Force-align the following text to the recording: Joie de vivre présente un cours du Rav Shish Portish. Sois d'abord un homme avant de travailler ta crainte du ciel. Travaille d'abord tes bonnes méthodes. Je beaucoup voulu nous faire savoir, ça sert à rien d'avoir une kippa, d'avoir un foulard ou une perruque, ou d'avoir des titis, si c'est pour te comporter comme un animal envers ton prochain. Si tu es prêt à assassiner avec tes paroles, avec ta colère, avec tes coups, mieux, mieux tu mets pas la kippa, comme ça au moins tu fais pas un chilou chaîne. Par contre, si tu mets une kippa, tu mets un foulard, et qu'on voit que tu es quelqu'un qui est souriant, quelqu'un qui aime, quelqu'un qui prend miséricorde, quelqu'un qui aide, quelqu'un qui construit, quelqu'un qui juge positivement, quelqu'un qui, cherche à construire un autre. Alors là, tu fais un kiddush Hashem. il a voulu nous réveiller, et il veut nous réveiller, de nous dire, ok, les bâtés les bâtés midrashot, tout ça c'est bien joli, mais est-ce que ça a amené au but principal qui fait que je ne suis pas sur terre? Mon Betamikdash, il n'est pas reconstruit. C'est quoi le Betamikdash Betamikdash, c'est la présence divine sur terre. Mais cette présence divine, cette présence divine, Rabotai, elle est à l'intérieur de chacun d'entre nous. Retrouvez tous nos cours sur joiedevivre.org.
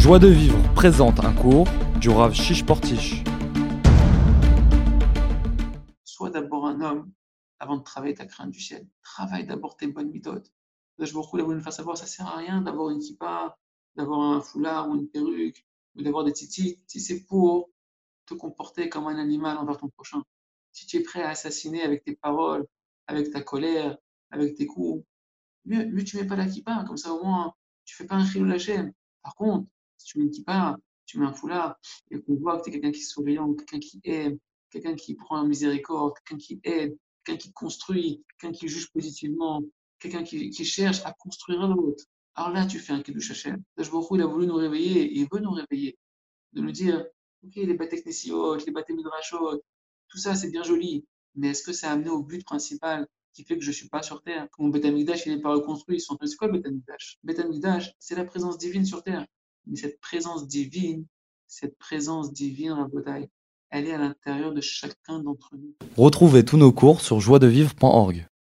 Joie 0.00 0.18
de 0.18 0.28
vivre 0.28 0.58
présente 0.72 1.20
un 1.20 1.34
cours 1.34 1.68
du 2.00 2.08
Rav 2.08 2.32
Shish 2.32 2.64
Portish. 2.64 3.22
Sois 6.04 6.30
d'abord 6.30 6.66
un 6.66 6.80
homme 6.80 7.12
avant 7.58 7.76
de 7.76 7.82
travailler 7.82 8.14
ta 8.14 8.24
crainte 8.24 8.50
du 8.50 8.60
ciel. 8.60 8.88
Travaille 9.02 9.46
d'abord 9.46 9.76
tes 9.76 9.88
bonnes 9.88 10.10
méthodes. 10.10 10.48
Je 10.98 11.12
beaucoup 11.12 11.36
voulu 11.36 11.56
nous 11.56 11.62
faire 11.62 11.74
savoir, 11.74 11.98
ça 11.98 12.06
sert 12.06 12.26
à 12.26 12.38
rien 12.38 12.62
d'avoir 12.62 12.88
une 12.88 12.98
kippa, 12.98 13.58
d'avoir 13.94 14.20
un 14.20 14.40
foulard 14.40 14.88
ou 14.88 14.96
une 14.96 15.06
perruque, 15.06 15.66
ou 15.94 16.02
d'avoir 16.02 16.24
des 16.24 16.32
titis, 16.32 16.82
si 16.86 16.98
c'est 16.98 17.26
pour 17.26 17.68
te 18.24 18.32
comporter 18.32 18.88
comme 18.88 19.06
un 19.06 19.18
animal 19.18 19.58
envers 19.58 19.76
ton 19.76 19.90
prochain. 19.90 20.22
Si 20.72 20.86
tu 20.86 20.96
es 20.96 21.02
prêt 21.02 21.22
à 21.22 21.28
assassiner 21.28 21.82
avec 21.82 22.04
tes 22.04 22.16
paroles, 22.16 22.66
avec 23.06 23.30
ta 23.30 23.42
colère, 23.42 23.98
avec 24.30 24.54
tes 24.54 24.64
coups, 24.64 25.04
mieux, 25.66 25.84
mieux 25.84 26.04
tu 26.04 26.16
mets 26.16 26.26
pas 26.26 26.36
la 26.36 26.46
kippa, 26.46 26.84
comme 26.86 26.96
ça 26.96 27.12
au 27.12 27.22
moins 27.22 27.52
tu 27.84 27.94
fais 27.94 28.06
pas 28.06 28.14
un 28.14 28.24
chilou 28.24 28.58
chaîne. 28.58 28.94
Par 29.22 29.34
contre, 29.34 29.68
si 30.00 30.06
tu 30.06 30.18
mets 30.18 30.24
une 30.24 30.30
kippa, 30.30 30.76
tu 31.06 31.18
mets 31.18 31.26
un 31.26 31.32
foulard, 31.32 31.78
et 32.10 32.20
qu'on 32.20 32.36
voit 32.36 32.58
que 32.58 32.64
tu 32.64 32.70
es 32.70 32.72
quelqu'un 32.72 32.92
qui 32.92 33.00
est 33.00 33.04
souriant, 33.04 33.52
quelqu'un 33.54 33.78
qui 33.78 34.00
aime, 34.04 34.38
quelqu'un 34.70 34.94
qui 34.94 35.14
prend 35.14 35.44
miséricorde, 35.44 36.14
quelqu'un 36.18 36.42
qui 36.42 36.60
aide, 36.64 36.96
quelqu'un 37.24 37.38
qui 37.38 37.52
construit, 37.52 38.24
quelqu'un 38.38 38.56
qui 38.56 38.68
juge 38.68 38.90
positivement, 38.92 39.62
quelqu'un 39.98 40.22
qui, 40.22 40.64
cherche 40.64 41.04
à 41.04 41.12
construire 41.12 41.60
un 41.60 41.72
autre. 41.72 42.04
Alors 42.34 42.50
là, 42.50 42.64
tu 42.64 42.78
fais 42.78 42.92
un 42.92 43.02
kiddush 43.02 43.30
Hashem. 43.32 43.62
il 43.76 44.22
a 44.22 44.26
voulu 44.26 44.46
nous 44.46 44.54
réveiller, 44.54 45.02
et 45.02 45.18
il 45.18 45.28
veut 45.30 45.40
nous 45.40 45.52
réveiller, 45.52 45.98
de 46.54 46.62
nous 46.62 46.72
dire, 46.72 47.04
ok, 47.44 47.56
les 47.56 47.74
bâtés 47.74 48.02
les 48.06 48.72
bâtés 48.72 48.94
midrashot, 48.94 49.62
tout 50.08 50.18
ça 50.18 50.34
c'est 50.34 50.50
bien 50.50 50.62
joli, 50.62 51.04
mais 51.34 51.48
est-ce 51.50 51.62
que 51.62 51.72
ça 51.72 51.90
a 51.90 51.92
amené 51.92 52.10
au 52.10 52.22
but 52.22 52.44
principal 52.44 53.06
qui 53.34 53.44
fait 53.44 53.56
que 53.56 53.62
je 53.62 53.70
ne 53.70 53.74
suis 53.74 53.88
pas 53.88 54.02
sur 54.02 54.22
terre? 54.22 54.48
Mon 54.58 54.68
Betamikdash, 54.68 55.26
il 55.26 55.34
n'est 55.34 55.42
pas 55.42 55.52
reconstruit. 55.52 56.00
C'est 56.00 56.36
quoi 56.36 56.48
le 56.48 56.54
Betamikdash 56.54 57.18
Betamikdash, 57.22 57.92
c'est 57.98 58.16
la 58.16 58.24
présence 58.24 58.58
divine 58.58 58.84
sur 58.84 59.02
terre. 59.02 59.26
Mais 59.66 59.76
cette 59.76 60.00
présence 60.00 60.46
divine, 60.46 61.06
cette 61.46 61.76
présence 61.78 62.32
divine, 62.32 62.72
Rabotai, 62.72 63.28
elle 63.70 63.86
est 63.86 63.92
à 63.92 63.98
l'intérieur 63.98 64.52
de 64.52 64.60
chacun 64.60 65.20
d'entre 65.20 65.50
nous. 65.56 65.74
Retrouvez 65.96 66.44
tous 66.44 66.56
nos 66.56 66.72
cours 66.72 67.00
sur 67.00 67.20
joiedevivre.org. 67.20 68.26